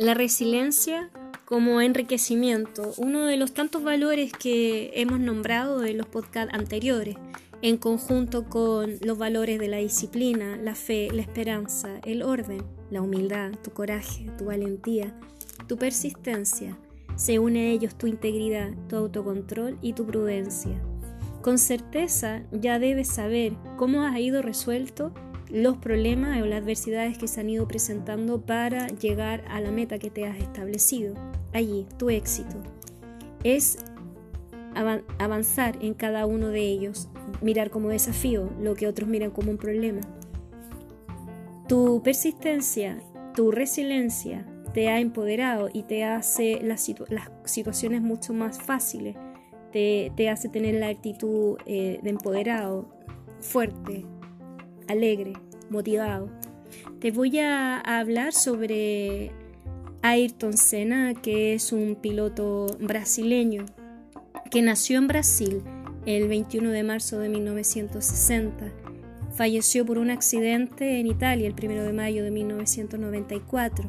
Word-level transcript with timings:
la 0.00 0.14
resiliencia 0.14 1.10
como 1.44 1.82
enriquecimiento, 1.82 2.94
uno 2.96 3.26
de 3.26 3.36
los 3.36 3.52
tantos 3.52 3.84
valores 3.84 4.32
que 4.32 4.90
hemos 4.94 5.20
nombrado 5.20 5.84
en 5.84 5.98
los 5.98 6.06
podcasts 6.06 6.54
anteriores, 6.54 7.16
en 7.60 7.76
conjunto 7.76 8.48
con 8.48 8.96
los 9.02 9.18
valores 9.18 9.58
de 9.58 9.68
la 9.68 9.76
disciplina, 9.76 10.56
la 10.56 10.74
fe, 10.74 11.10
la 11.12 11.20
esperanza, 11.20 12.00
el 12.06 12.22
orden, 12.22 12.62
la 12.90 13.02
humildad, 13.02 13.52
tu 13.62 13.72
coraje, 13.72 14.30
tu 14.38 14.46
valentía, 14.46 15.14
tu 15.66 15.76
persistencia. 15.76 16.78
Se 17.16 17.38
une 17.38 17.66
a 17.66 17.70
ellos 17.70 17.94
tu 17.94 18.06
integridad, 18.06 18.70
tu 18.88 18.96
autocontrol 18.96 19.76
y 19.82 19.92
tu 19.92 20.06
prudencia. 20.06 20.80
Con 21.42 21.58
certeza 21.58 22.42
ya 22.52 22.78
debes 22.78 23.08
saber 23.08 23.52
cómo 23.76 24.04
has 24.04 24.18
ido 24.18 24.40
resuelto 24.40 25.12
los 25.50 25.76
problemas 25.78 26.40
o 26.40 26.46
las 26.46 26.62
adversidades 26.62 27.18
que 27.18 27.28
se 27.28 27.40
han 27.40 27.50
ido 27.50 27.66
presentando 27.66 28.40
para 28.40 28.88
llegar 28.88 29.44
a 29.48 29.60
la 29.60 29.70
meta 29.70 29.98
que 29.98 30.10
te 30.10 30.26
has 30.26 30.38
establecido. 30.38 31.14
Allí, 31.52 31.86
tu 31.98 32.10
éxito 32.10 32.56
es 33.42 33.78
avanzar 35.18 35.76
en 35.80 35.94
cada 35.94 36.26
uno 36.26 36.48
de 36.48 36.60
ellos, 36.60 37.08
mirar 37.40 37.70
como 37.70 37.88
desafío 37.88 38.50
lo 38.60 38.74
que 38.74 38.86
otros 38.86 39.08
miran 39.08 39.30
como 39.30 39.50
un 39.50 39.56
problema. 39.56 40.00
Tu 41.68 42.02
persistencia, 42.02 43.02
tu 43.34 43.50
resiliencia 43.50 44.46
te 44.72 44.88
ha 44.88 45.00
empoderado 45.00 45.68
y 45.72 45.82
te 45.82 46.04
hace 46.04 46.60
las, 46.62 46.88
situaciones 47.44 48.02
mucho 48.02 48.32
más 48.32 48.62
fáciles, 48.62 49.16
te, 49.72 50.28
hace 50.28 50.48
tener 50.48 50.74
la 50.74 50.88
actitud 50.88 51.58
eh, 51.66 51.98
de 52.02 52.10
empoderado, 52.10 52.88
fuerte, 53.40 54.04
alegre, 54.90 55.34
motivado. 55.70 56.28
Te 57.00 57.10
voy 57.10 57.38
a, 57.38 57.78
hablar 57.80 58.32
sobre 58.32 59.32
Ayrton 60.02 60.56
Senna, 60.56 61.14
que 61.14 61.54
es 61.54 61.72
un 61.72 61.96
piloto 61.96 62.66
brasileño 62.80 63.66
que 64.50 64.62
nació 64.62 64.98
en 64.98 65.08
Brasil 65.08 65.62
el 66.06 66.28
21 66.28 66.70
de 66.70 66.82
marzo 66.82 67.18
de 67.18 67.28
1960. 67.28 68.72
Falleció 69.34 69.86
por 69.86 69.98
un 69.98 70.10
accidente 70.10 70.98
en 70.98 71.06
Italia 71.06 71.46
el 71.48 71.54
1 71.54 71.82
de 71.82 71.92
mayo 71.92 72.24
de 72.24 72.30
1994. 72.30 73.88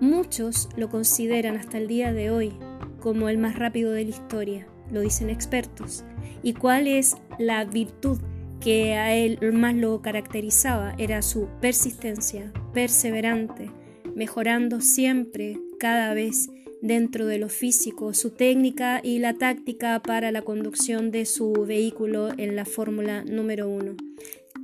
Muchos 0.00 0.68
lo 0.76 0.90
consideran 0.90 1.56
hasta 1.56 1.78
el 1.78 1.86
día 1.86 2.12
de 2.12 2.30
hoy 2.30 2.52
como 3.00 3.28
el 3.28 3.38
más 3.38 3.56
rápido 3.56 3.92
de 3.92 4.04
la 4.04 4.10
historia, 4.10 4.66
lo 4.90 5.00
dicen 5.00 5.30
expertos. 5.30 6.04
¿Y 6.42 6.54
cuál 6.54 6.86
es 6.86 7.16
la 7.38 7.64
virtud 7.64 8.18
que 8.60 8.94
a 8.94 9.14
él 9.14 9.38
más 9.52 9.74
lo 9.74 10.00
caracterizaba 10.02 10.94
era 10.98 11.22
su 11.22 11.48
persistencia, 11.60 12.52
perseverante, 12.72 13.70
mejorando 14.14 14.80
siempre, 14.80 15.58
cada 15.78 16.14
vez 16.14 16.48
dentro 16.82 17.26
de 17.26 17.38
lo 17.38 17.48
físico, 17.48 18.14
su 18.14 18.30
técnica 18.30 19.00
y 19.02 19.18
la 19.18 19.34
táctica 19.34 20.00
para 20.00 20.30
la 20.32 20.42
conducción 20.42 21.10
de 21.10 21.26
su 21.26 21.52
vehículo 21.66 22.30
en 22.36 22.56
la 22.56 22.64
Fórmula 22.64 23.24
número 23.24 23.68
uno. 23.68 23.96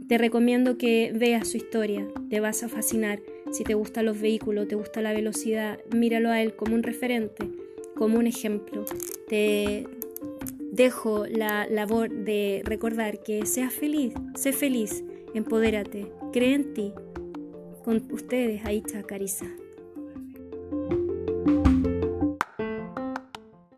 Te 0.08 0.18
recomiendo 0.18 0.76
que 0.76 1.12
veas 1.14 1.48
su 1.48 1.56
historia, 1.56 2.06
te 2.28 2.40
vas 2.40 2.62
a 2.62 2.68
fascinar. 2.68 3.20
Si 3.50 3.64
te 3.64 3.74
gustan 3.74 4.06
los 4.06 4.20
vehículos, 4.20 4.68
te 4.68 4.74
gusta 4.74 5.00
la 5.00 5.12
velocidad, 5.12 5.78
míralo 5.94 6.30
a 6.30 6.42
él 6.42 6.54
como 6.54 6.74
un 6.74 6.82
referente, 6.82 7.48
como 7.96 8.18
un 8.18 8.26
ejemplo. 8.26 8.84
Te, 9.28 9.86
dejo 10.72 11.26
la 11.26 11.66
labor 11.68 12.10
de 12.10 12.62
recordar 12.64 13.22
que 13.22 13.46
seas 13.46 13.72
feliz, 13.72 14.14
sé 14.34 14.52
feliz, 14.52 15.04
empodérate, 15.34 16.10
cree 16.32 16.54
en 16.54 16.74
ti. 16.74 16.92
Con 17.84 18.10
ustedes, 18.10 18.64
Aicha 18.64 19.02
Cariza. 19.02 19.46